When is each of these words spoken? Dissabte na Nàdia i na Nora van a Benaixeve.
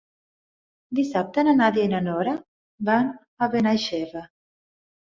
Dissabte 0.99 1.43
na 1.49 1.53
Nàdia 1.59 1.85
i 1.89 1.93
na 1.93 2.01
Nora 2.07 2.35
van 2.91 3.15
a 3.49 3.55
Benaixeve. 3.55 4.29